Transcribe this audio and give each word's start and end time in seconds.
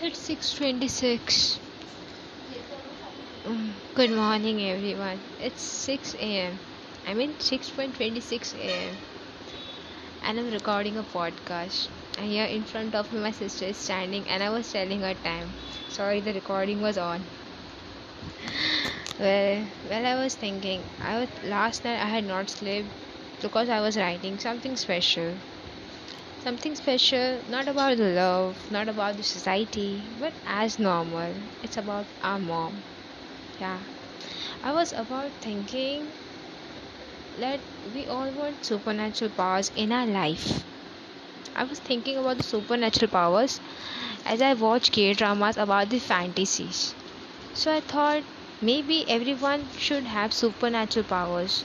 It's 0.00 0.18
6:26. 0.20 1.60
Mm, 3.44 3.76
Good 3.94 4.10
morning 4.10 4.60
everyone. 4.62 5.24
It's 5.38 5.62
6 5.62 6.36
a.m. 6.48 6.60
I 7.06 7.14
mean 7.14 7.40
6.26 7.40 8.54
a.m. 8.54 9.00
and 10.20 10.38
I'm 10.38 10.50
recording 10.50 10.98
a 10.98 11.04
podcast. 11.04 11.88
And 12.18 12.26
here 12.26 12.44
in 12.44 12.64
front 12.64 12.94
of 12.94 13.10
me 13.12 13.18
my 13.20 13.30
sister 13.30 13.64
is 13.64 13.78
standing 13.78 14.28
and 14.28 14.42
I 14.42 14.50
was 14.50 14.70
telling 14.70 15.00
her 15.00 15.14
time. 15.14 15.54
Sorry 15.88 16.20
the 16.20 16.34
recording 16.34 16.80
was 16.82 16.98
on. 16.98 17.28
Well, 19.18 19.68
well 19.84 20.06
I 20.06 20.14
was 20.14 20.36
thinking 20.36 20.88
I 20.98 21.18
was 21.18 21.28
last 21.42 21.84
night 21.84 22.00
I 22.00 22.06
had 22.08 22.24
not 22.24 22.48
slept 22.48 22.88
because 23.40 23.68
I 23.68 23.80
was 23.80 23.96
writing 23.98 24.38
something 24.38 24.74
special. 24.76 25.42
Something 26.46 26.76
special, 26.76 27.42
not 27.48 27.68
about 27.68 27.96
the 27.96 28.10
love, 28.14 28.70
not 28.70 28.88
about 28.88 29.16
the 29.16 29.22
society, 29.24 30.08
but 30.16 30.32
as 30.46 30.78
normal. 30.78 31.42
It's 31.60 31.76
about 31.76 32.06
our 32.22 32.38
mom. 32.38 32.84
Yeah. 33.58 33.82
I 34.62 34.72
was 34.72 34.92
about 34.92 35.32
thinking 35.40 36.14
that 37.38 37.60
we 37.94 38.06
all 38.08 38.32
want 38.32 38.64
supernatural 38.64 39.30
powers 39.30 39.70
in 39.76 39.92
our 39.92 40.06
life. 40.06 40.64
I 41.56 41.64
was 41.64 41.80
thinking 41.80 42.18
about 42.18 42.38
the 42.38 42.44
supernatural 42.44 43.10
powers 43.10 43.60
as 44.24 44.42
I 44.42 44.54
watch 44.54 44.92
K 44.92 45.14
dramas 45.14 45.56
about 45.56 45.90
the 45.90 45.98
fantasies. 46.00 46.94
So 47.52 47.74
I 47.76 47.80
thought 47.80 48.24
maybe 48.60 49.08
everyone 49.08 49.70
should 49.70 50.06
have 50.06 50.32
supernatural 50.34 51.04
powers. 51.06 51.64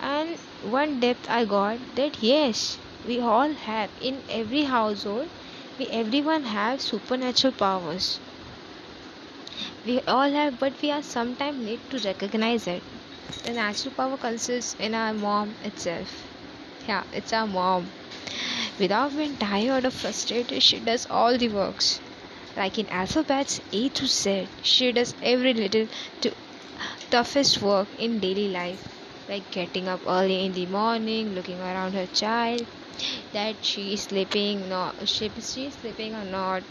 And 0.00 0.38
one 0.62 1.00
depth 1.00 1.28
I 1.28 1.44
got 1.44 1.96
that 1.96 2.22
yes, 2.22 2.78
we 3.06 3.20
all 3.20 3.52
have 3.54 3.90
in 4.00 4.22
every 4.28 4.64
household, 4.64 5.30
we 5.78 5.86
everyone 5.88 6.44
have 6.44 6.80
supernatural 6.80 7.52
powers. 7.52 8.20
We 9.84 10.00
all 10.08 10.30
have, 10.32 10.58
but 10.58 10.82
we 10.82 10.90
are 10.90 11.02
sometimes 11.02 11.64
late 11.64 11.88
to 11.90 11.98
recognize 12.00 12.66
it. 12.66 12.82
The 13.44 13.52
natural 13.52 13.94
power 13.94 14.16
consists 14.16 14.74
in 14.78 14.94
our 14.94 15.14
mom 15.14 15.56
itself. 15.62 16.26
Yeah, 16.86 17.04
it's 17.12 17.32
our 17.32 17.46
mom. 17.46 17.92
Without 18.78 19.16
being 19.16 19.36
tired 19.36 19.84
or 19.86 19.90
frustrated, 19.90 20.62
she 20.62 20.80
does 20.80 21.06
all 21.10 21.38
the 21.38 21.48
works. 21.48 22.00
Like 22.56 22.78
in 22.78 22.88
alphabets 22.90 23.60
A 23.72 23.88
to 23.90 24.06
Z, 24.06 24.48
she 24.62 24.92
does 24.92 25.14
every 25.22 25.54
little 25.54 25.86
to 26.22 26.32
toughest 27.10 27.62
work 27.62 27.88
in 27.98 28.20
daily 28.20 28.48
life, 28.48 28.88
like 29.28 29.50
getting 29.50 29.88
up 29.88 30.00
early 30.06 30.44
in 30.44 30.52
the 30.52 30.66
morning, 30.66 31.34
looking 31.34 31.60
around 31.60 31.94
her 31.94 32.06
child, 32.06 32.66
that 33.32 33.64
she 33.64 33.92
is 33.94 34.02
sleeping, 34.02 34.68
not 34.68 35.08
she 35.08 35.30
she 35.40 35.66
is 35.66 35.74
sleeping 35.74 36.14
or 36.14 36.24
not. 36.24 36.64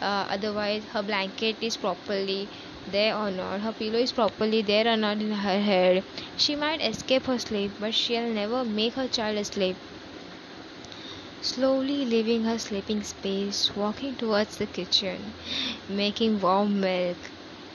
Uh, 0.00 0.26
otherwise, 0.28 0.84
her 0.86 1.02
blanket 1.02 1.56
is 1.60 1.76
properly 1.76 2.48
there 2.86 3.16
or 3.16 3.30
not, 3.30 3.60
her 3.62 3.72
pillow 3.72 3.98
is 3.98 4.12
properly 4.12 4.62
there 4.62 4.86
or 4.86 4.96
not 4.96 5.20
in 5.22 5.32
her 5.32 5.60
head. 5.60 6.04
She 6.36 6.54
might 6.56 6.82
escape 6.82 7.26
her 7.26 7.38
sleep, 7.38 7.72
but 7.78 7.94
she'll 7.94 8.28
never 8.28 8.64
make 8.64 8.94
her 8.94 9.08
child 9.08 9.38
asleep. 9.38 9.78
Slowly 11.40 12.04
leaving 12.04 12.42
her 12.42 12.58
sleeping 12.58 13.04
space, 13.04 13.76
walking 13.76 14.16
towards 14.16 14.56
the 14.56 14.66
kitchen, 14.66 15.32
making 15.86 16.40
warm 16.40 16.80
milk, 16.80 17.30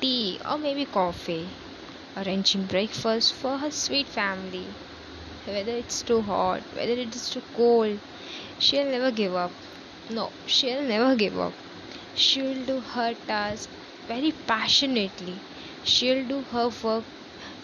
tea, 0.00 0.40
or 0.44 0.58
maybe 0.58 0.84
coffee, 0.84 1.52
arranging 2.16 2.66
breakfast 2.66 3.34
for 3.34 3.58
her 3.58 3.70
sweet 3.70 4.08
family. 4.08 4.74
Whether 5.44 5.72
it's 5.72 6.02
too 6.02 6.22
hot, 6.22 6.62
whether 6.72 6.92
it 6.92 7.14
is 7.14 7.28
too 7.30 7.42
cold, 7.54 8.00
she'll 8.58 8.90
never 8.90 9.10
give 9.10 9.34
up. 9.34 9.52
No, 10.08 10.32
she'll 10.46 10.82
never 10.82 11.14
give 11.16 11.38
up. 11.38 11.54
She'll 12.14 12.64
do 12.64 12.80
her 12.80 13.14
task 13.26 13.70
very 14.08 14.32
passionately. 14.32 15.40
She'll 15.82 16.26
do 16.26 16.42
her 16.42 16.70
work 16.82 17.04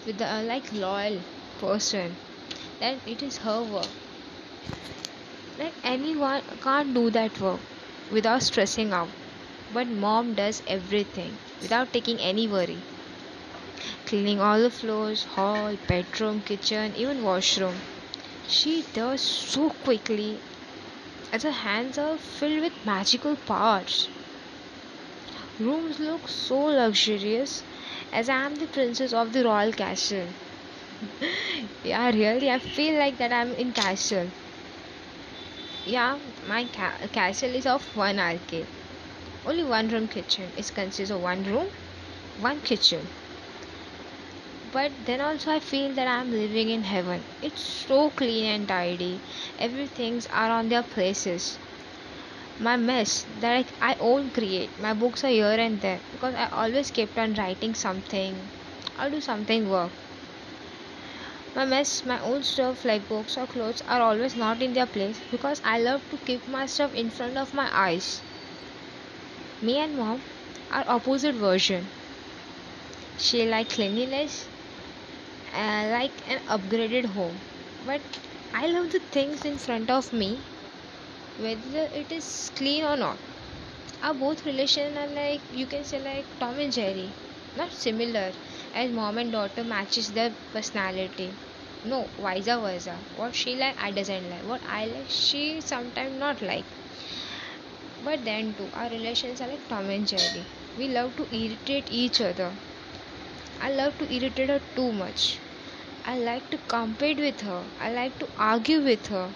with 0.07 0.21
a 0.21 0.43
like 0.43 0.73
loyal 0.73 1.23
person. 1.59 2.17
That 2.81 3.01
it 3.07 3.23
is 3.23 3.39
her 3.39 3.63
work. 3.63 3.89
Like 5.59 5.75
anyone 5.83 6.43
can't 6.61 6.95
do 6.95 7.11
that 7.11 7.41
work 7.41 7.61
without 8.11 8.43
stressing 8.43 8.93
out. 8.93 9.11
But 9.73 9.89
mom 9.89 10.35
does 10.35 10.63
everything 10.69 11.39
without 11.61 11.93
taking 11.93 12.21
any 12.21 12.47
worry. 12.49 12.83
Cleaning 14.07 14.41
all 14.41 14.59
the 14.63 14.71
floors, 14.71 15.23
hall, 15.25 15.77
bedroom, 15.87 16.41
kitchen, 16.41 16.97
even 16.97 17.23
washroom. 17.23 17.83
She 18.49 18.85
does 18.95 19.23
so 19.23 19.71
quickly 19.71 20.43
as 21.33 21.43
her 21.45 21.53
hands 21.53 21.99
are 21.99 22.19
filled 22.19 22.63
with 22.63 22.85
magical 22.85 23.37
powers. 23.37 24.09
Rooms 25.59 25.99
look 25.99 26.29
so 26.29 26.57
luxurious 26.57 27.65
as 28.13 28.29
I 28.29 28.37
am 28.47 28.55
the 28.55 28.69
princess 28.69 29.13
of 29.13 29.33
the 29.33 29.45
royal 29.45 29.73
castle. 29.73 30.35
yeah, 31.83 32.11
really, 32.11 32.51
I 32.51 32.59
feel 32.59 32.99
like 32.99 33.19
that 33.19 33.33
I'm 33.33 33.55
in 33.55 33.73
castle. 33.73 34.33
Yeah, 35.87 36.19
my 36.43 36.67
ca- 36.67 36.99
castle 37.13 37.55
is 37.55 37.65
of 37.67 37.97
one 37.97 38.19
arcade. 38.19 38.69
Only 39.45 39.65
one 39.65 39.89
room 39.89 40.09
kitchen. 40.09 40.53
It 40.57 40.75
consists 40.75 41.11
of 41.11 41.21
one 41.23 41.45
room, 41.45 41.71
one 42.37 42.61
kitchen. 42.61 43.11
But 44.77 44.93
then 45.07 45.23
also 45.23 45.53
I 45.53 45.61
feel 45.61 45.95
that 45.95 46.07
I'm 46.07 46.31
living 46.31 46.69
in 46.69 46.83
heaven. 46.85 47.25
It's 47.41 47.63
so 47.63 48.11
clean 48.11 48.45
and 48.45 48.69
tidy. 48.69 49.23
Everything's 49.59 50.27
are 50.27 50.51
on 50.51 50.69
their 50.69 50.83
places. 50.83 51.59
My 52.59 52.77
mess 52.77 53.25
that 53.41 53.65
I, 53.81 53.93
I 53.93 53.97
own 53.99 54.29
create. 54.33 54.69
My 54.79 54.93
books 54.93 55.25
are 55.25 55.31
here 55.31 55.59
and 55.67 55.81
there 55.81 56.01
because 56.13 56.35
I 56.35 56.49
always 56.53 56.91
kept 56.91 57.17
on 57.17 57.33
writing 57.33 57.75
something 57.75 58.51
or 59.01 59.09
do 59.09 59.23
something 59.23 59.67
work. 59.71 59.93
My 61.55 61.65
mess, 61.65 62.05
my 62.05 62.21
old 62.21 62.45
stuff 62.45 62.85
like 62.85 63.09
books 63.09 63.39
or 63.39 63.47
clothes 63.47 63.83
are 63.89 64.03
always 64.03 64.37
not 64.37 64.61
in 64.61 64.75
their 64.75 64.85
place 64.85 65.19
because 65.31 65.63
I 65.65 65.79
love 65.79 66.03
to 66.11 66.19
keep 66.19 66.47
my 66.47 66.67
stuff 66.67 66.95
in 66.95 67.09
front 67.09 67.39
of 67.39 67.55
my 67.55 67.71
eyes. 67.73 68.21
Me 69.63 69.79
and 69.79 69.97
mom 69.97 70.21
are 70.71 70.85
opposite 70.87 71.35
version. 71.35 71.89
She 73.17 73.47
like 73.47 73.71
cleanliness, 73.71 74.47
uh, 75.57 75.89
like 75.91 76.23
an 76.31 76.41
upgraded 76.57 77.07
home. 77.07 77.41
But 77.85 78.03
I 78.55 78.67
love 78.69 78.91
the 78.91 79.01
things 79.01 79.45
in 79.45 79.59
front 79.59 79.91
of 79.91 80.13
me, 80.13 80.43
whether 81.37 81.89
it 82.01 82.11
is 82.13 82.51
clean 82.57 82.85
or 82.85 82.97
not. 82.97 83.19
Our 84.03 84.15
both 84.15 84.45
relation 84.47 84.97
are 84.99 85.07
like 85.09 85.43
you 85.51 85.67
can 85.67 85.85
say 85.85 86.01
like 86.01 86.27
Tom 86.39 86.59
and 86.59 86.73
Jerry, 86.73 87.15
not 87.57 87.73
similar 87.73 88.33
as 88.75 88.91
mom 88.91 89.19
and 89.19 89.33
daughter 89.33 89.65
matches 89.65 90.13
their 90.13 90.35
personality. 90.53 91.35
No, 91.85 92.09
vice 92.19 92.47
versa. 92.47 92.99
What 93.17 93.35
she 93.35 93.57
like, 93.57 93.77
I 93.83 93.91
doesn't 93.93 94.31
like. 94.31 94.45
What 94.45 94.63
I 94.67 94.87
like, 94.87 95.09
she 95.11 95.61
sometimes 95.61 96.15
not 96.19 96.43
like. 96.43 96.67
But 98.01 98.25
then 98.25 98.55
too, 98.55 98.71
our 98.73 98.89
relations 98.89 99.41
are 99.43 99.49
like 99.49 99.69
Tom 99.69 99.91
and 99.91 100.07
Jerry. 100.07 100.47
We 100.77 100.89
love 100.89 101.17
to 101.17 101.27
irritate 101.31 101.89
each 101.91 102.23
other. 102.23 102.57
I 103.61 103.71
love 103.73 103.99
to 103.99 104.11
irritate 104.15 104.49
her 104.51 104.61
too 104.77 104.93
much. 104.93 105.41
I 106.07 106.17
like 106.19 106.49
to 106.51 106.59
compete 106.59 107.19
with 107.19 107.41
her. 107.41 107.65
I 107.81 107.93
like 107.93 108.19
to 108.21 108.29
argue 108.39 108.81
with 108.81 109.09
her 109.09 109.35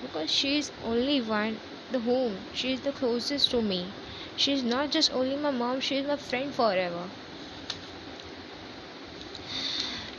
because 0.00 0.30
she 0.30 0.58
is 0.58 0.70
only 0.82 1.20
one 1.20 1.58
the 1.90 1.98
whom 1.98 2.46
she 2.52 2.74
is 2.74 2.80
the 2.82 2.92
closest 2.92 3.50
to 3.50 3.62
me. 3.62 3.94
She 4.36 4.52
is 4.52 4.62
not 4.62 4.90
just 4.90 5.10
only 5.12 5.34
my 5.36 5.50
mom, 5.50 5.80
she 5.80 5.96
is 5.96 6.06
my 6.06 6.16
friend 6.16 6.54
forever. 6.54 7.10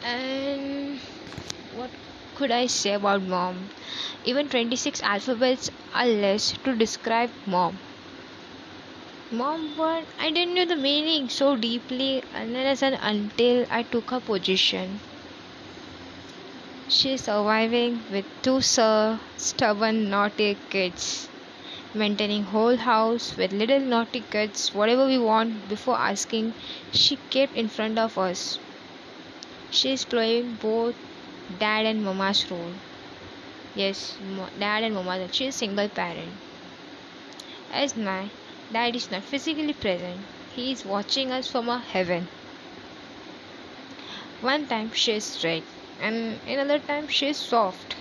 And 0.03 0.99
what 1.71 1.91
could 2.33 2.49
I 2.51 2.65
say 2.65 2.93
about 2.93 3.21
mom? 3.21 3.69
Even 4.23 4.49
26 4.49 5.01
alphabets 5.03 5.69
are 5.93 6.07
less 6.07 6.53
to 6.63 6.75
describe 6.75 7.31
mom. 7.45 7.79
Mom, 9.29 9.75
but 9.77 10.07
I 10.19 10.31
didn't 10.31 10.55
know 10.55 10.65
the 10.65 10.75
meaning 10.75 11.29
so 11.29 11.55
deeply 11.55 12.23
unless 12.33 12.81
and 12.81 12.97
until 13.01 13.65
I 13.69 13.83
took 13.83 14.09
her 14.09 14.19
position. 14.19 14.99
She's 16.89 17.21
surviving 17.23 18.03
with 18.11 18.25
two 18.41 18.61
stubborn, 18.61 20.09
naughty 20.09 20.57
kids, 20.69 21.29
maintaining 21.93 22.43
whole 22.43 22.77
house 22.77 23.37
with 23.37 23.53
little 23.53 23.79
naughty 23.79 24.21
kids, 24.31 24.73
whatever 24.73 25.05
we 25.05 25.17
want 25.17 25.69
before 25.69 25.97
asking, 25.97 26.55
she 26.91 27.17
kept 27.29 27.55
in 27.55 27.69
front 27.69 27.99
of 27.99 28.17
us. 28.17 28.59
She's 29.69 30.03
playing 30.03 30.55
both 30.61 30.95
dad 31.59 31.85
and 31.85 32.03
mama's 32.03 32.49
role. 32.51 32.73
Yes, 33.75 34.17
dad 34.59 34.83
and 34.83 34.95
mama. 34.95 35.27
She 35.31 35.45
is 35.45 35.55
single 35.55 35.87
parent. 35.89 36.33
As 37.71 37.95
my 37.95 38.29
dad 38.73 38.95
is 38.95 39.11
not 39.11 39.23
physically 39.23 39.73
present, 39.73 40.21
he 40.55 40.71
is 40.71 40.83
watching 40.83 41.31
us 41.31 41.47
from 41.47 41.69
a 41.69 41.79
heaven. 41.79 42.27
One 44.41 44.67
time 44.67 44.91
she 44.93 45.13
is 45.13 45.23
strict, 45.25 45.67
and 45.99 46.39
another 46.47 46.79
time 46.79 47.07
she 47.07 47.27
is 47.27 47.37
soft. 47.37 47.95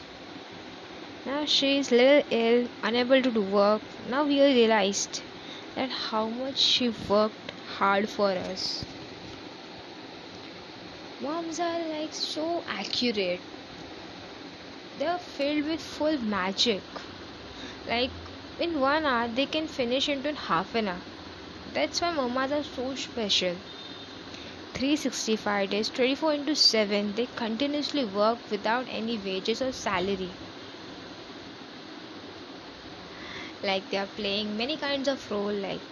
Now 1.27 1.45
she 1.45 1.77
is 1.77 1.91
little 1.91 2.23
ill, 2.31 2.69
unable 2.83 3.21
to 3.21 3.31
do 3.31 3.43
work. 3.43 3.83
Now 4.07 4.25
we 4.25 4.41
realized 4.43 5.21
that 5.75 5.91
how 5.91 6.29
much 6.31 6.57
she 6.57 6.89
worked 6.89 7.53
hard 7.63 8.09
for 8.09 8.31
us. 8.31 8.87
Moms 11.21 11.61
are 11.61 11.87
like 11.91 12.15
so 12.15 12.65
accurate. 12.67 13.43
They 14.97 15.07
are 15.07 15.21
filled 15.21 15.67
with 15.67 15.81
full 15.81 16.19
magic. 16.19 16.83
Like 17.87 18.13
in 18.59 18.81
one 18.81 19.07
hour 19.07 19.29
they 19.29 19.47
can 19.47 19.69
finish 19.69 20.09
into 20.09 20.35
half 20.35 20.75
an 20.75 20.89
hour. 20.89 21.03
That's 21.73 22.01
why 22.01 22.13
mamas 22.13 22.53
are 22.53 22.63
so 22.65 22.95
special. 22.95 23.59
365 24.77 25.71
days, 25.71 25.91
24 25.91 26.35
into 26.35 26.55
7, 26.55 27.15
they 27.15 27.27
continuously 27.27 28.05
work 28.05 28.51
without 28.51 28.87
any 28.89 29.19
wages 29.19 29.63
or 29.63 29.73
salary. 29.73 30.35
like 33.63 33.91
they 33.91 33.99
are 33.99 34.07
playing 34.07 34.57
many 34.57 34.77
kinds 34.79 35.09
of 35.09 35.31
role 35.31 35.53
like 35.53 35.83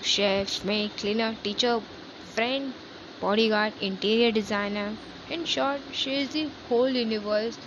chef, 0.00 0.64
maid, 0.64 0.96
cleaner, 0.96 1.34
teacher, 1.42 1.80
friend, 2.34 2.74
bodyguard, 3.20 3.74
interior 3.80 4.32
designer. 4.32 4.96
In 5.28 5.44
short, 5.44 5.82
she 5.90 6.14
is 6.16 6.30
the 6.30 6.50
whole 6.68 6.88
universe 6.88 7.58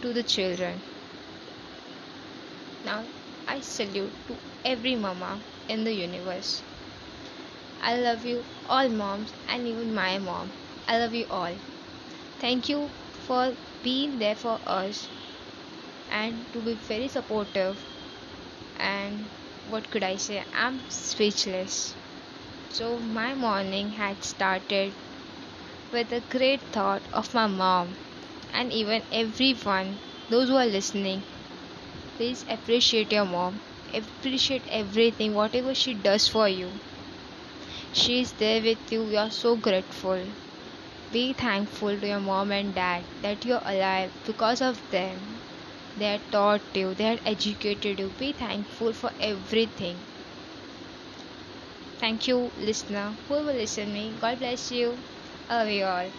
to 0.00 0.12
the 0.12 0.22
children. 0.22 0.82
Now, 2.82 3.08
I 3.46 3.60
salute 3.60 4.26
to 4.26 4.40
every 4.64 4.96
mama 4.96 5.44
in 5.68 5.84
the 5.84 5.92
universe. 5.94 6.64
I 7.80 7.96
love 7.96 8.24
you 8.24 8.44
all 8.66 8.88
moms 8.88 9.34
and 9.48 9.66
even 9.66 9.94
my 9.94 10.18
mom. 10.18 10.54
I 10.86 10.98
love 10.98 11.14
you 11.14 11.26
all. 11.30 11.58
Thank 12.38 12.68
you 12.68 12.92
for 13.12 13.56
being 13.82 14.18
there 14.18 14.36
for 14.36 14.60
us 14.66 15.08
and 16.08 16.52
to 16.52 16.60
be 16.60 16.74
very 16.74 17.08
supportive 17.08 17.86
and 18.76 19.30
what 19.64 19.90
could 19.90 20.02
I 20.04 20.16
say? 20.16 20.44
I'm 20.52 20.82
speechless. 20.88 21.96
So, 22.70 22.98
my 22.98 23.34
morning 23.34 23.90
had 23.90 24.24
started 24.24 24.94
with 25.90 26.12
a 26.12 26.22
great 26.22 26.62
thought 26.72 27.06
of 27.12 27.34
my 27.34 27.46
mom 27.46 27.96
and 28.52 28.72
even 28.72 29.04
everyone, 29.12 30.00
those 30.30 30.48
who 30.48 30.56
are 30.56 30.66
listening. 30.66 31.24
Please 32.16 32.44
appreciate 32.48 33.12
your 33.12 33.24
mom, 33.26 33.60
appreciate 33.94 34.64
everything, 34.68 35.34
whatever 35.34 35.74
she 35.74 35.94
does 35.94 36.28
for 36.28 36.48
you. 36.48 36.80
She 37.92 38.20
is 38.22 38.32
there 38.32 38.62
with 38.62 38.90
you, 38.90 39.10
you 39.10 39.18
are 39.18 39.30
so 39.30 39.56
grateful. 39.56 40.34
Be 41.10 41.34
thankful 41.34 42.00
to 42.00 42.06
your 42.08 42.20
mom 42.20 42.52
and 42.52 42.74
dad 42.74 43.08
that 43.20 43.44
you're 43.44 43.62
alive 43.64 44.12
because 44.24 44.60
of 44.62 44.82
them 44.90 45.42
they 45.96 46.06
had 46.06 46.30
taught 46.30 46.62
you, 46.74 46.94
they 46.94 47.04
had 47.04 47.22
educated 47.24 48.00
you. 48.00 48.10
Be 48.12 48.32
thankful 48.32 48.94
for 48.94 49.12
everything. 49.20 50.06
Thank 51.98 52.26
you, 52.26 52.50
listener. 52.56 53.18
Whoever 53.28 53.52
listened 53.52 53.92
me, 53.92 54.14
God 54.18 54.38
bless 54.38 54.70
you. 54.70 55.04
I 55.50 55.58
love 55.58 55.68
you 55.68 55.84
all. 55.84 56.12